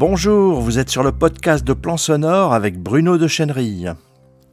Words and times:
Bonjour, 0.00 0.62
vous 0.62 0.78
êtes 0.78 0.88
sur 0.88 1.02
le 1.02 1.12
podcast 1.12 1.62
de 1.62 1.74
Plan 1.74 1.98
Sonore 1.98 2.54
avec 2.54 2.78
Bruno 2.78 3.18
de 3.18 3.28
Chenerille. 3.28 3.92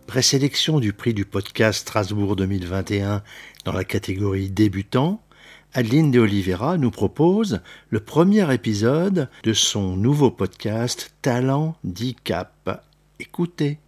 Présélection 0.06 0.82
du 0.82 0.92
prix 0.92 1.14
du 1.14 1.24
podcast 1.24 1.80
Strasbourg 1.80 2.36
2021 2.36 3.24
dans 3.64 3.72
la 3.72 3.86
catégorie 3.86 4.50
débutant, 4.50 5.22
Adeline 5.72 6.12
de 6.12 6.20
Oliveira 6.20 6.78
nous 6.78 6.92
propose 6.92 7.62
le 7.90 8.02
premier 8.02 8.54
épisode 8.54 9.30
de 9.44 9.54
son 9.54 9.96
nouveau 9.96 10.32
podcast 10.32 11.16
Talent 11.22 11.78
d'ICAP. 11.86 12.84
Écoutez. 13.22 13.80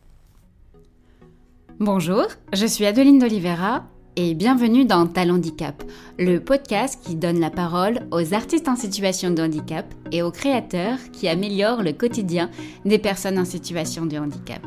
Bonjour, 1.77 2.25
je 2.53 2.65
suis 2.65 2.85
Adeline 2.85 3.19
d'Oliveira 3.19 3.83
et 4.15 4.33
bienvenue 4.33 4.85
dans 4.85 5.07
Talent 5.07 5.35
Handicap, 5.35 5.83
le 6.17 6.39
podcast 6.39 6.99
qui 7.03 7.15
donne 7.15 7.39
la 7.39 7.49
parole 7.49 8.07
aux 8.11 8.33
artistes 8.33 8.67
en 8.67 8.75
situation 8.75 9.31
de 9.31 9.41
handicap 9.41 9.85
et 10.11 10.21
aux 10.21 10.31
créateurs 10.31 10.97
qui 11.13 11.27
améliorent 11.27 11.83
le 11.83 11.93
quotidien 11.93 12.49
des 12.85 12.97
personnes 12.97 13.39
en 13.39 13.45
situation 13.45 14.05
de 14.05 14.17
handicap. 14.17 14.61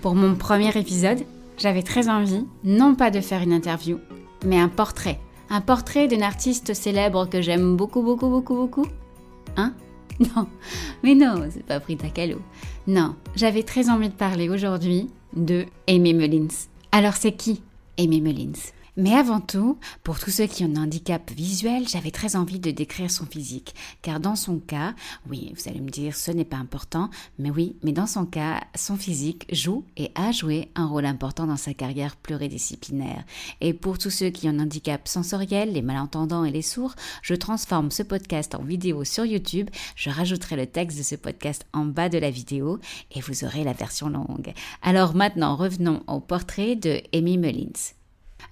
Pour 0.00 0.14
mon 0.14 0.34
premier 0.34 0.76
épisode, 0.76 1.20
j'avais 1.58 1.82
très 1.82 2.08
envie, 2.08 2.46
non 2.64 2.94
pas 2.94 3.10
de 3.10 3.20
faire 3.20 3.42
une 3.42 3.52
interview, 3.52 3.98
mais 4.44 4.58
un 4.58 4.68
portrait. 4.68 5.20
Un 5.50 5.60
portrait 5.60 6.08
d'une 6.08 6.22
artiste 6.22 6.74
célèbre 6.74 7.28
que 7.28 7.42
j'aime 7.42 7.76
beaucoup, 7.76 8.02
beaucoup, 8.02 8.28
beaucoup, 8.28 8.54
beaucoup. 8.54 8.86
Hein? 9.56 9.74
Non, 10.36 10.46
mais 11.02 11.14
non, 11.14 11.48
c'est 11.50 11.64
pas 11.64 11.80
Frida 11.80 12.08
Kahlo. 12.08 12.38
Non, 12.86 13.16
j'avais 13.34 13.62
très 13.62 13.88
envie 13.88 14.10
de 14.10 14.14
parler 14.14 14.50
aujourd'hui 14.50 15.08
de 15.34 15.64
Amy 15.88 16.14
Mullins. 16.14 16.68
Alors 16.92 17.14
c'est 17.14 17.32
qui 17.32 17.62
Amy 17.98 18.20
Mullins 18.20 18.72
mais 18.96 19.14
avant 19.14 19.40
tout, 19.40 19.78
pour 20.02 20.18
tous 20.18 20.30
ceux 20.30 20.46
qui 20.46 20.64
ont 20.64 20.76
un 20.76 20.82
handicap 20.82 21.30
visuel, 21.30 21.88
j'avais 21.88 22.10
très 22.10 22.36
envie 22.36 22.58
de 22.58 22.70
décrire 22.70 23.10
son 23.10 23.24
physique. 23.24 23.74
Car 24.02 24.20
dans 24.20 24.36
son 24.36 24.58
cas, 24.58 24.94
oui, 25.30 25.52
vous 25.56 25.68
allez 25.70 25.80
me 25.80 25.88
dire, 25.88 26.14
ce 26.14 26.30
n'est 26.30 26.44
pas 26.44 26.58
important, 26.58 27.08
mais 27.38 27.50
oui, 27.50 27.76
mais 27.82 27.92
dans 27.92 28.06
son 28.06 28.26
cas, 28.26 28.60
son 28.74 28.96
physique 28.96 29.46
joue 29.50 29.84
et 29.96 30.12
a 30.14 30.30
joué 30.30 30.68
un 30.74 30.86
rôle 30.86 31.06
important 31.06 31.46
dans 31.46 31.56
sa 31.56 31.72
carrière 31.72 32.16
pluridisciplinaire. 32.16 33.24
Et 33.62 33.72
pour 33.72 33.96
tous 33.96 34.10
ceux 34.10 34.28
qui 34.28 34.46
ont 34.48 34.52
un 34.52 34.60
handicap 34.60 35.08
sensoriel, 35.08 35.72
les 35.72 35.82
malentendants 35.82 36.44
et 36.44 36.50
les 36.50 36.60
sourds, 36.60 36.94
je 37.22 37.34
transforme 37.34 37.90
ce 37.90 38.02
podcast 38.02 38.54
en 38.54 38.62
vidéo 38.62 39.04
sur 39.04 39.24
YouTube. 39.24 39.70
Je 39.96 40.10
rajouterai 40.10 40.56
le 40.56 40.66
texte 40.66 40.98
de 40.98 41.02
ce 41.02 41.14
podcast 41.14 41.64
en 41.72 41.86
bas 41.86 42.10
de 42.10 42.18
la 42.18 42.30
vidéo 42.30 42.78
et 43.10 43.20
vous 43.20 43.44
aurez 43.44 43.64
la 43.64 43.72
version 43.72 44.10
longue. 44.10 44.52
Alors 44.82 45.14
maintenant, 45.14 45.56
revenons 45.56 46.02
au 46.06 46.20
portrait 46.20 46.76
de 46.76 47.00
Amy 47.14 47.38
Mullins. 47.38 48.01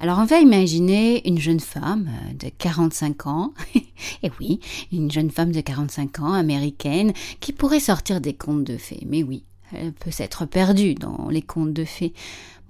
Alors 0.02 0.18
on 0.18 0.24
va 0.24 0.40
imaginer 0.40 1.28
une 1.28 1.38
jeune 1.38 1.60
femme 1.60 2.08
euh, 2.08 2.32
de 2.32 2.50
45 2.56 3.26
ans, 3.26 3.52
et 4.22 4.30
oui, 4.40 4.58
une 4.92 5.10
jeune 5.10 5.30
femme 5.30 5.52
de 5.52 5.60
45 5.60 6.20
ans, 6.20 6.32
américaine, 6.32 7.12
qui 7.40 7.52
pourrait 7.52 7.80
sortir 7.80 8.22
des 8.22 8.32
contes 8.32 8.64
de 8.64 8.78
fées. 8.78 9.06
Mais 9.06 9.22
oui, 9.22 9.44
elle 9.74 9.92
peut 9.92 10.10
s'être 10.10 10.46
perdue 10.46 10.94
dans 10.94 11.28
les 11.28 11.42
contes 11.42 11.74
de 11.74 11.84
fées. 11.84 12.14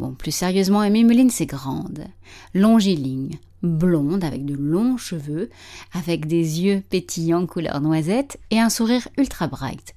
Bon, 0.01 0.13
plus 0.13 0.33
sérieusement, 0.33 0.81
Amy 0.81 1.05
Mullins 1.05 1.29
est 1.39 1.47
grande, 1.47 2.05
longiligne, 2.53 3.39
blonde 3.63 4.25
avec 4.25 4.45
de 4.45 4.55
longs 4.55 4.97
cheveux, 4.97 5.51
avec 5.93 6.27
des 6.27 6.63
yeux 6.63 6.83
pétillants 6.91 7.47
couleur 7.47 7.81
noisette 7.81 8.41
et 8.51 8.59
un 8.59 8.71
sourire 8.71 9.07
ultra 9.19 9.47
bright, 9.47 9.95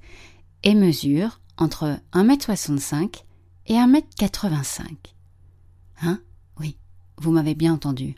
et 0.61 0.75
mesure 0.75 1.39
entre 1.57 1.97
1m65 2.13 3.23
et 3.65 3.73
1m85. 3.73 4.83
Hein? 6.03 6.19
Vous 7.23 7.31
m'avez 7.31 7.55
bien 7.55 7.73
entendu. 7.73 8.15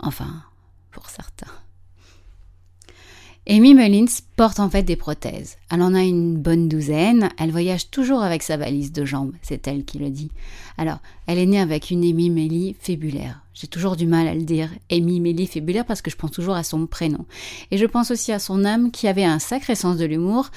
Enfin, 0.00 0.42
pour 0.90 1.08
certains. 1.08 1.52
Amy 3.48 3.74
Mullins 3.74 4.20
porte 4.36 4.60
en 4.60 4.70
fait 4.70 4.84
des 4.84 4.94
prothèses. 4.94 5.56
Elle 5.68 5.82
en 5.82 5.94
a 5.94 6.02
une 6.02 6.36
bonne 6.36 6.68
douzaine. 6.68 7.28
Elle 7.38 7.50
voyage 7.50 7.90
toujours 7.90 8.22
avec 8.22 8.42
sa 8.42 8.56
valise 8.56 8.92
de 8.92 9.04
jambes. 9.04 9.32
C'est 9.42 9.66
elle 9.66 9.84
qui 9.84 9.98
le 9.98 10.10
dit. 10.10 10.30
Alors, 10.78 10.98
elle 11.26 11.38
est 11.38 11.46
née 11.46 11.58
avec 11.58 11.90
une 11.90 12.00
Mélie 12.00 12.76
fébulaire. 12.78 13.42
J'ai 13.52 13.66
toujours 13.66 13.96
du 13.96 14.06
mal 14.06 14.28
à 14.28 14.34
le 14.34 14.42
dire. 14.42 14.70
Mélie 14.90 15.48
fébulaire 15.48 15.84
parce 15.84 16.02
que 16.02 16.10
je 16.10 16.16
pense 16.16 16.30
toujours 16.30 16.54
à 16.54 16.62
son 16.62 16.86
prénom. 16.86 17.26
Et 17.72 17.78
je 17.78 17.86
pense 17.86 18.12
aussi 18.12 18.30
à 18.30 18.38
son 18.38 18.64
âme 18.64 18.92
qui 18.92 19.08
avait 19.08 19.24
un 19.24 19.40
sacré 19.40 19.74
sens 19.74 19.96
de 19.96 20.04
l'humour. 20.04 20.50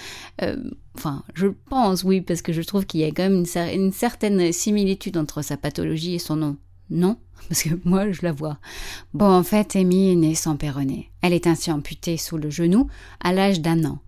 Euh, 0.43 0.55
enfin, 0.95 1.23
je 1.33 1.47
pense, 1.47 2.03
oui, 2.03 2.21
parce 2.21 2.43
que 2.43 2.53
je 2.53 2.61
trouve 2.61 2.85
qu'il 2.85 2.99
y 2.99 3.03
a 3.03 3.07
quand 3.07 3.23
même 3.23 3.43
une, 3.45 3.81
une 3.81 3.93
certaine 3.93 4.51
similitude 4.51 5.17
entre 5.17 5.41
sa 5.41 5.57
pathologie 5.57 6.13
et 6.13 6.19
son 6.19 6.35
nom. 6.35 6.57
Non 6.89 7.17
parce 7.49 7.63
que 7.63 7.69
moi 7.83 8.11
je 8.11 8.21
la 8.23 8.31
vois. 8.31 8.57
Bon, 9.13 9.29
en 9.29 9.43
fait, 9.43 9.75
Amy 9.75 10.11
est 10.11 10.15
née 10.15 10.35
sans 10.35 10.55
péroné. 10.55 11.11
Elle 11.21 11.33
est 11.33 11.47
ainsi 11.47 11.71
amputée 11.71 12.17
sous 12.17 12.37
le 12.37 12.49
genou 12.49 12.87
à 13.19 13.33
l'âge 13.33 13.61
d'un 13.61 13.85
an. 13.85 13.99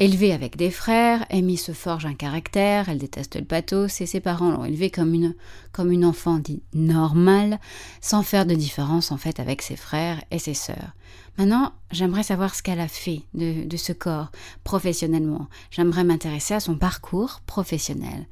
Élevée 0.00 0.32
avec 0.32 0.56
des 0.56 0.70
frères, 0.70 1.26
Amy 1.28 1.56
se 1.56 1.72
forge 1.72 2.06
un 2.06 2.14
caractère, 2.14 2.88
elle 2.88 2.98
déteste 2.98 3.34
le 3.34 3.44
pathos 3.44 4.00
et 4.00 4.06
ses 4.06 4.20
parents 4.20 4.52
l'ont 4.52 4.64
élevée 4.64 4.90
comme 4.90 5.12
une, 5.12 5.34
comme 5.72 5.90
une 5.90 6.04
enfant 6.04 6.38
dit 6.38 6.62
normale, 6.72 7.58
sans 8.00 8.22
faire 8.22 8.46
de 8.46 8.54
différence 8.54 9.10
en 9.10 9.16
fait 9.16 9.40
avec 9.40 9.60
ses 9.60 9.74
frères 9.74 10.22
et 10.30 10.38
ses 10.38 10.54
sœurs. 10.54 10.92
Maintenant, 11.36 11.72
j'aimerais 11.90 12.22
savoir 12.22 12.54
ce 12.54 12.62
qu'elle 12.62 12.78
a 12.78 12.86
fait 12.86 13.22
de, 13.34 13.64
de 13.64 13.76
ce 13.76 13.92
corps 13.92 14.30
professionnellement. 14.62 15.48
J'aimerais 15.72 16.04
m'intéresser 16.04 16.54
à 16.54 16.60
son 16.60 16.76
parcours 16.76 17.40
professionnel. 17.44 18.28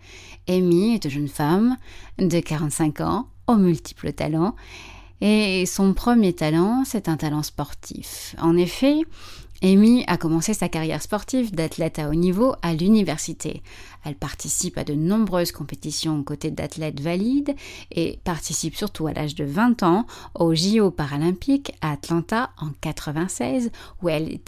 Amy 0.49 0.95
est 0.95 1.05
une 1.05 1.11
jeune 1.11 1.29
femme 1.29 1.77
de 2.19 2.39
45 2.39 3.01
ans, 3.01 3.29
aux 3.47 3.57
multiples 3.57 4.13
talents. 4.13 4.55
Et 5.21 5.65
son 5.67 5.95
premier 5.95 6.35
talent, 6.35 6.85
c'est 6.85 7.09
un 7.09 7.17
talent 7.17 7.43
sportif. 7.43 8.37
En 8.39 8.57
effet, 8.57 8.97
Amy 9.63 10.05
a 10.07 10.19
commencé 10.19 10.53
sa 10.53 10.69
carrière 10.69 11.01
sportive 11.01 11.55
d'athlète 11.55 11.99
à 11.99 12.11
haut 12.11 12.15
niveau 12.15 12.55
à 12.61 12.75
l'université. 12.75 13.63
Elle 14.05 14.15
participe 14.15 14.77
à 14.77 14.85
de 14.85 14.95
nombreuses 14.95 15.53
compétitions 15.53 16.19
aux 16.19 16.23
côtés 16.23 16.51
d'athlètes 16.51 17.01
valides 17.01 17.55
et 17.91 18.21
participe 18.25 18.77
surtout 18.77 19.07
à 19.07 19.15
l'âge 19.15 19.35
de 19.35 19.45
20 19.45 19.83
ans 19.83 20.07
aux 20.35 20.55
JO 20.55 20.91
paralympiques 20.91 21.73
à 21.81 21.93
Atlanta 21.93 22.51
en 22.59 22.69
96 22.83 23.71
où 24.03 24.11
elle 24.11 24.39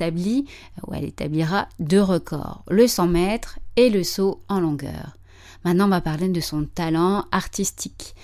où 0.86 0.94
elle 0.94 1.04
établira 1.04 1.68
deux 1.80 2.02
records, 2.02 2.62
le 2.68 2.86
100 2.86 3.06
mètres 3.06 3.58
et 3.76 3.88
le 3.88 4.04
saut 4.04 4.42
en 4.48 4.60
longueur. 4.60 5.16
Maintenant, 5.64 5.86
on 5.86 5.90
va 5.90 6.00
parler 6.00 6.28
de 6.28 6.40
son 6.40 6.64
talent 6.66 7.24
artistique. 7.32 8.14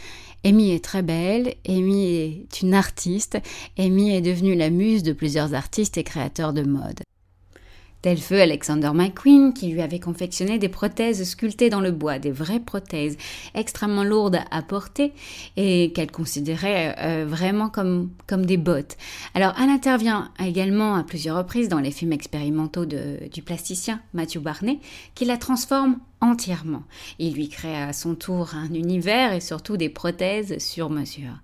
Amy 0.45 0.73
est 0.73 0.85
très 0.85 1.03
belle, 1.03 1.55
Amy 1.67 2.05
est 2.05 2.61
une 2.61 2.75
artiste, 2.75 3.39
Amy 3.79 4.15
est 4.15 4.21
devenue 4.21 4.55
la 4.55 4.69
muse 4.69 5.03
de 5.03 5.15
plusieurs 5.15 5.55
artistes 5.55 5.97
et 5.97 6.05
créateurs 6.05 6.53
de 6.53 6.63
mode. 6.63 7.01
Tel 8.03 8.19
feu 8.19 8.39
Alexander 8.39 8.91
McQueen 8.93 9.55
qui 9.55 9.69
lui 9.69 9.81
avait 9.81 9.99
confectionné 9.99 10.59
des 10.59 10.69
prothèses 10.69 11.27
sculptées 11.27 11.71
dans 11.71 11.81
le 11.81 11.91
bois, 11.91 12.19
des 12.19 12.31
vraies 12.31 12.61
prothèses 12.61 13.17
extrêmement 13.55 14.05
lourdes 14.05 14.41
à 14.51 14.61
porter 14.61 15.15
et 15.57 15.91
qu'elle 15.95 16.13
considérait 16.13 16.95
euh, 16.99 17.25
vraiment 17.27 17.71
comme, 17.71 18.11
comme 18.27 18.45
des 18.45 18.59
bottes. 18.59 18.99
Alors 19.33 19.55
elle 19.59 19.71
intervient 19.71 20.31
également 20.39 20.97
à 20.97 21.05
plusieurs 21.05 21.39
reprises 21.39 21.71
dans 21.71 21.81
les 21.81 21.91
films 21.91 22.13
expérimentaux 22.13 22.85
du 22.85 23.43
plasticien 23.43 24.03
Matthew 24.13 24.41
Barney 24.41 24.81
qui 25.15 25.25
la 25.25 25.39
transforme 25.39 25.97
entièrement. 26.25 26.83
Il 27.19 27.35
lui 27.35 27.49
crée 27.49 27.77
à 27.77 27.93
son 27.93 28.15
tour 28.15 28.55
un 28.55 28.73
univers 28.73 29.33
et 29.33 29.41
surtout 29.41 29.77
des 29.77 29.89
prothèses 29.89 30.59
sur 30.59 30.91
mesure. 30.91 31.39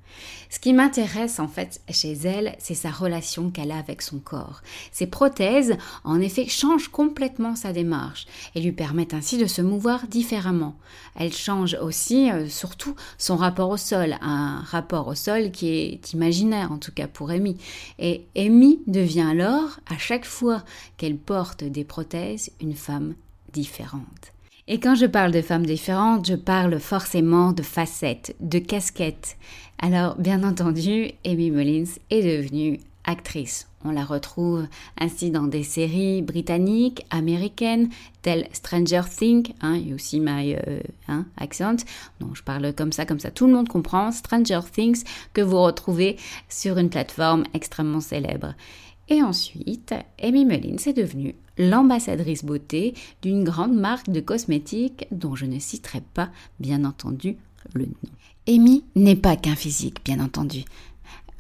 Ce 0.48 0.58
qui 0.58 0.72
m'intéresse 0.72 1.38
en 1.38 1.46
fait 1.46 1.80
chez 1.90 2.12
elle, 2.12 2.56
c'est 2.58 2.74
sa 2.74 2.90
relation 2.90 3.50
qu'elle 3.50 3.70
a 3.70 3.78
avec 3.78 4.02
son 4.02 4.18
corps. 4.18 4.62
Ces 4.90 5.06
prothèses, 5.06 5.76
en 6.02 6.20
effet, 6.20 6.46
changent 6.46 6.88
complètement 6.88 7.54
sa 7.54 7.72
démarche 7.72 8.26
et 8.54 8.60
lui 8.60 8.72
permettent 8.72 9.14
ainsi 9.14 9.38
de 9.38 9.46
se 9.46 9.62
mouvoir 9.62 10.08
différemment. 10.08 10.76
Elle 11.14 11.32
change 11.32 11.76
aussi, 11.80 12.30
euh, 12.30 12.48
surtout, 12.48 12.96
son 13.18 13.36
rapport 13.36 13.70
au 13.70 13.76
sol, 13.76 14.16
un 14.20 14.62
rapport 14.62 15.06
au 15.06 15.14
sol 15.14 15.52
qui 15.52 15.68
est 15.68 16.12
imaginaire 16.12 16.72
en 16.72 16.78
tout 16.78 16.92
cas 16.92 17.06
pour 17.06 17.30
Amy. 17.30 17.56
Et 17.98 18.26
Amy 18.36 18.80
devient 18.86 19.28
alors, 19.30 19.78
à 19.88 19.98
chaque 19.98 20.26
fois 20.26 20.64
qu'elle 20.96 21.18
porte 21.18 21.62
des 21.62 21.84
prothèses, 21.84 22.50
une 22.60 22.74
femme 22.74 23.14
différente. 23.52 24.32
Et 24.72 24.78
quand 24.78 24.94
je 24.94 25.06
parle 25.06 25.32
de 25.32 25.42
femmes 25.42 25.66
différentes, 25.66 26.26
je 26.26 26.36
parle 26.36 26.78
forcément 26.78 27.50
de 27.50 27.60
facettes, 27.60 28.36
de 28.38 28.60
casquettes. 28.60 29.36
Alors, 29.80 30.14
bien 30.14 30.44
entendu, 30.44 31.10
Amy 31.26 31.50
Mullins 31.50 31.90
est 32.10 32.22
devenue 32.22 32.78
actrice. 33.02 33.66
On 33.84 33.90
la 33.90 34.04
retrouve 34.04 34.68
ainsi 34.96 35.32
dans 35.32 35.48
des 35.48 35.64
séries 35.64 36.22
britanniques, 36.22 37.04
américaines, 37.10 37.88
telles 38.22 38.46
Stranger 38.52 39.02
Things, 39.10 39.52
hein, 39.60 39.76
You 39.76 39.98
See 39.98 40.20
My 40.20 40.54
euh, 40.54 40.78
hein, 41.08 41.26
Accent. 41.36 41.78
Non, 42.20 42.32
je 42.34 42.44
parle 42.44 42.72
comme 42.72 42.92
ça, 42.92 43.04
comme 43.04 43.18
ça, 43.18 43.32
tout 43.32 43.48
le 43.48 43.54
monde 43.54 43.68
comprend. 43.68 44.12
Stranger 44.12 44.60
Things 44.72 45.02
que 45.32 45.40
vous 45.40 45.60
retrouvez 45.60 46.16
sur 46.48 46.78
une 46.78 46.90
plateforme 46.90 47.42
extrêmement 47.54 48.00
célèbre. 48.00 48.54
Et 49.08 49.20
ensuite, 49.20 49.92
Amy 50.22 50.44
Mullins 50.44 50.86
est 50.86 50.96
devenue 50.96 51.34
l'ambassadrice 51.60 52.44
beauté 52.44 52.94
d'une 53.22 53.44
grande 53.44 53.74
marque 53.74 54.10
de 54.10 54.20
cosmétiques 54.20 55.06
dont 55.12 55.36
je 55.36 55.46
ne 55.46 55.58
citerai 55.58 56.02
pas, 56.14 56.30
bien 56.58 56.84
entendu, 56.84 57.36
le 57.74 57.84
nom. 57.84 57.92
Amy 58.48 58.82
n'est 58.96 59.16
pas 59.16 59.36
qu'un 59.36 59.54
physique, 59.54 60.04
bien 60.04 60.20
entendu. 60.20 60.64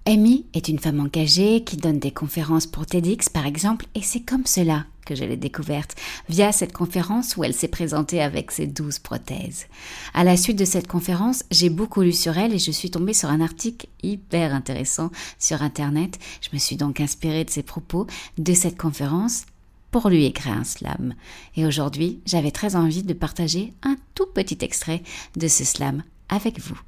Amy 0.06 0.46
est 0.54 0.68
une 0.68 0.78
femme 0.78 1.00
engagée 1.00 1.64
qui 1.64 1.76
donne 1.76 1.98
des 1.98 2.10
conférences 2.10 2.66
pour 2.66 2.86
TEDx 2.86 3.28
par 3.28 3.46
exemple, 3.46 3.86
et 3.94 4.02
c'est 4.02 4.20
comme 4.20 4.46
cela 4.46 4.86
que 5.06 5.14
je 5.14 5.24
l'ai 5.24 5.36
découverte, 5.36 5.96
via 6.28 6.52
cette 6.52 6.72
conférence 6.72 7.36
où 7.36 7.42
elle 7.42 7.54
s'est 7.54 7.68
présentée 7.68 8.22
avec 8.22 8.50
ses 8.50 8.66
douze 8.66 8.98
prothèses. 8.98 9.66
À 10.14 10.24
la 10.24 10.36
suite 10.36 10.58
de 10.58 10.64
cette 10.64 10.86
conférence, 10.86 11.44
j'ai 11.50 11.70
beaucoup 11.70 12.02
lu 12.02 12.12
sur 12.12 12.38
elle 12.38 12.54
et 12.54 12.58
je 12.58 12.70
suis 12.70 12.90
tombée 12.90 13.14
sur 13.14 13.28
un 13.28 13.40
article 13.40 13.88
hyper 14.02 14.54
intéressant 14.54 15.10
sur 15.38 15.62
Internet. 15.62 16.18
Je 16.42 16.50
me 16.52 16.58
suis 16.58 16.76
donc 16.76 17.00
inspirée 17.00 17.44
de 17.44 17.50
ses 17.50 17.62
propos, 17.62 18.06
de 18.38 18.54
cette 18.54 18.78
conférence 18.78 19.46
pour 19.90 20.08
lui 20.08 20.24
écrire 20.24 20.54
un 20.54 20.64
slam. 20.64 21.14
Et 21.56 21.66
aujourd'hui, 21.66 22.20
j'avais 22.26 22.50
très 22.50 22.76
envie 22.76 23.02
de 23.02 23.12
partager 23.12 23.72
un 23.82 23.96
tout 24.14 24.26
petit 24.26 24.58
extrait 24.60 25.02
de 25.36 25.48
ce 25.48 25.64
slam 25.64 26.02
avec 26.28 26.60
vous. 26.60 26.80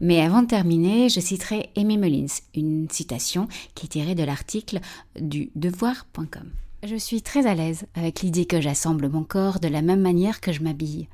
Mais 0.00 0.20
avant 0.20 0.42
de 0.42 0.48
terminer, 0.48 1.08
je 1.08 1.20
citerai 1.20 1.70
Amy 1.76 1.96
Mullins, 1.96 2.40
une 2.54 2.88
citation 2.90 3.46
qui 3.74 3.86
est 3.86 3.90
tirée 3.90 4.16
de 4.16 4.24
l'article 4.24 4.80
du 5.20 5.50
devoir.com. 5.54 6.50
Je 6.84 6.96
suis 6.96 7.22
très 7.22 7.46
à 7.46 7.54
l'aise 7.54 7.86
avec 7.94 8.22
l'idée 8.22 8.44
que 8.44 8.60
j'assemble 8.60 9.08
mon 9.08 9.22
corps 9.22 9.60
de 9.60 9.68
la 9.68 9.82
même 9.82 10.00
manière 10.00 10.40
que 10.40 10.50
je 10.50 10.62
m'habille. 10.62 11.08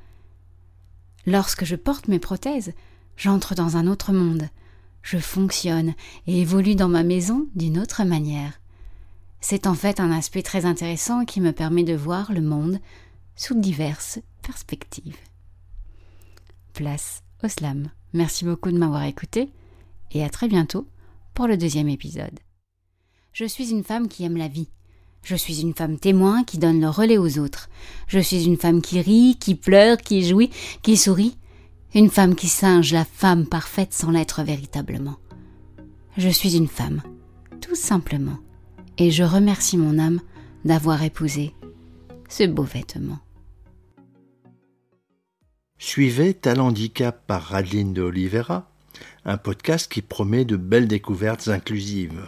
Lorsque 1.27 1.65
je 1.65 1.75
porte 1.75 2.07
mes 2.07 2.17
prothèses, 2.17 2.73
j'entre 3.15 3.53
dans 3.53 3.77
un 3.77 3.85
autre 3.85 4.11
monde. 4.11 4.49
Je 5.03 5.19
fonctionne 5.19 5.93
et 6.25 6.41
évolue 6.41 6.75
dans 6.75 6.89
ma 6.89 7.03
maison 7.03 7.47
d'une 7.53 7.77
autre 7.77 8.03
manière. 8.03 8.58
C'est 9.41 9.67
en 9.67 9.73
fait 9.73 9.99
un 9.99 10.11
aspect 10.11 10.43
très 10.43 10.65
intéressant 10.65 11.25
qui 11.25 11.39
me 11.41 11.51
permet 11.51 11.83
de 11.83 11.95
voir 11.95 12.31
le 12.33 12.41
monde 12.41 12.79
sous 13.35 13.59
diverses 13.59 14.19
perspectives. 14.41 15.17
Place 16.73 17.23
au 17.43 17.47
slam. 17.47 17.89
Merci 18.13 18.43
beaucoup 18.43 18.71
de 18.71 18.77
m'avoir 18.77 19.03
écouté 19.03 19.49
et 20.11 20.23
à 20.23 20.29
très 20.29 20.47
bientôt 20.47 20.87
pour 21.33 21.47
le 21.47 21.57
deuxième 21.57 21.89
épisode. 21.89 22.39
Je 23.31 23.45
suis 23.45 23.71
une 23.71 23.83
femme 23.83 24.07
qui 24.09 24.25
aime 24.25 24.37
la 24.37 24.47
vie. 24.47 24.69
Je 25.23 25.35
suis 25.35 25.61
une 25.61 25.73
femme 25.73 25.99
témoin 25.99 26.43
qui 26.43 26.57
donne 26.57 26.81
le 26.81 26.89
relais 26.89 27.17
aux 27.17 27.39
autres. 27.39 27.69
Je 28.07 28.19
suis 28.19 28.45
une 28.45 28.57
femme 28.57 28.81
qui 28.81 28.99
rit, 28.99 29.37
qui 29.39 29.55
pleure, 29.55 29.97
qui 29.97 30.27
jouit, 30.27 30.49
qui 30.81 30.97
sourit. 30.97 31.37
Une 31.93 32.09
femme 32.09 32.35
qui 32.35 32.47
singe 32.47 32.93
la 32.93 33.05
femme 33.05 33.45
parfaite 33.45 33.93
sans 33.93 34.11
l'être 34.11 34.43
véritablement. 34.43 35.17
Je 36.17 36.29
suis 36.29 36.57
une 36.57 36.67
femme, 36.67 37.01
tout 37.61 37.75
simplement 37.75 38.37
et 38.99 39.11
je 39.11 39.23
remercie 39.23 39.77
mon 39.77 39.97
âme 39.97 40.19
d'avoir 40.65 41.03
épousé 41.03 41.55
ce 42.27 42.43
beau 42.43 42.63
vêtement. 42.63 43.19
Suivez 45.77 46.33
Talent 46.33 46.67
Handicap 46.67 47.25
par 47.25 47.41
Radeline 47.41 47.93
de 47.93 48.01
Oliveira, 48.01 48.69
un 49.23 49.37
podcast 49.37 49.89
qui 49.91 50.01
promet 50.01 50.43
de 50.43 50.57
belles 50.57 50.89
découvertes 50.89 51.47
inclusives. 51.47 52.27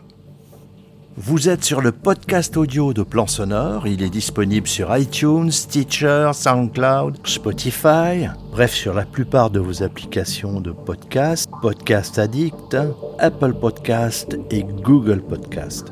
Vous 1.18 1.50
êtes 1.50 1.66
sur 1.66 1.82
le 1.82 1.92
podcast 1.92 2.56
audio 2.56 2.94
de 2.94 3.04
Plan 3.04 3.28
Sonore. 3.28 3.86
Il 3.86 4.02
est 4.02 4.10
disponible 4.10 4.68
sur 4.68 4.96
iTunes, 4.96 5.52
Stitcher, 5.52 6.32
SoundCloud, 6.34 7.28
Spotify, 7.28 8.30
bref, 8.52 8.74
sur 8.74 8.94
la 8.94 9.06
plupart 9.06 9.50
de 9.50 9.60
vos 9.60 9.84
applications 9.84 10.62
de 10.62 10.72
podcast, 10.72 11.52
Podcast 11.62 12.18
Addict, 12.18 12.78
Apple 13.20 13.54
Podcast 13.56 14.38
et 14.52 14.64
Google 14.64 15.22
Podcast 15.22 15.92